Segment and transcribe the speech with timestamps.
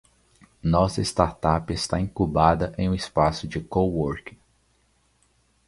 [0.63, 4.35] Nossa startup está incubada em um espaço de coworking.